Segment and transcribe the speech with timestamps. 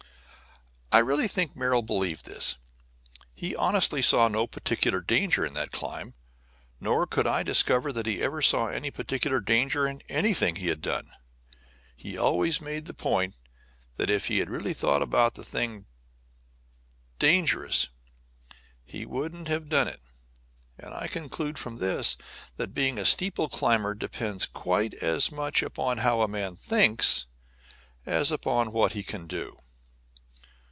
[0.93, 2.57] I really think Merrill believed this.
[3.33, 6.15] He honestly saw no particular danger in that climb,
[6.81, 10.81] nor could I discover that he ever saw any particular danger in anything he had
[10.81, 11.09] done.
[11.95, 13.35] He always made the point
[13.95, 14.99] that if he had really thought
[15.35, 15.85] the thing
[17.19, 17.87] dangerous
[18.83, 20.01] he wouldn't have done it.
[20.77, 22.17] And I conclude from this
[22.57, 27.27] that being a steeple climber depends quite as much upon how a man thinks
[28.05, 29.57] as upon what he can do.